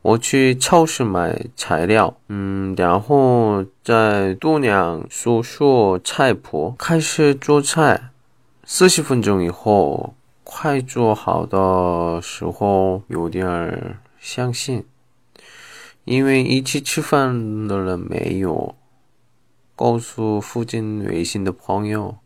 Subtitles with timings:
[0.00, 8.10] 我去超市买材料，嗯，然后在度娘叔叔菜谱开始做菜。
[8.64, 14.84] 四十分钟以后，快做好的时候有点儿相信，
[16.04, 18.76] 因为一起吃饭的人没有
[19.74, 22.18] 告诉附近微信的朋友，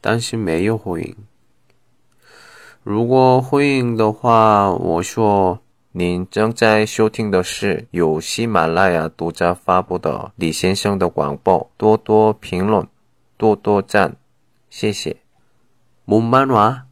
[0.00, 1.16] 但是没有回应。
[2.82, 5.60] 如果回应的话，我说。
[5.92, 11.70] 您正在收听的是由喜马拉雅独家发布的李先生的广播。
[11.78, 12.86] 多多评论，
[13.38, 14.16] 多多赞，
[14.68, 15.16] 谢谢。
[16.04, 16.84] 蒙满娃，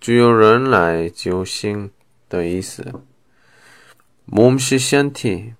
[0.00, 1.90] 只有人来就行
[2.30, 3.02] 的意思。
[4.24, 5.52] 蒙是身体，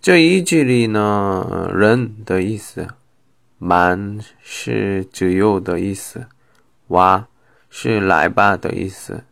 [0.00, 2.88] 这一句里呢，人的意思，
[3.58, 6.26] 满是只有的意思，
[6.88, 7.28] 娃
[7.70, 9.24] 是来吧的意思。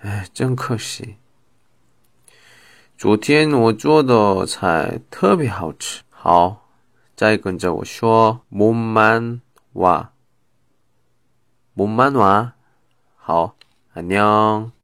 [0.00, 1.16] 哎，真可惜。
[2.98, 6.02] 昨天我做的菜特别好吃。
[6.10, 6.68] 好，
[7.14, 9.40] 再跟着我说，몸만
[9.74, 10.10] 와，
[11.74, 12.52] 몸만 와，
[13.16, 13.56] 好，
[13.94, 14.75] 안 녕。